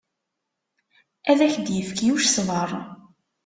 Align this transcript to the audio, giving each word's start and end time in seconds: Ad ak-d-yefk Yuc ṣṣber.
Ad 1.31 1.39
ak-d-yefk 1.45 1.97
Yuc 2.05 2.23
ṣṣber. 2.27 2.69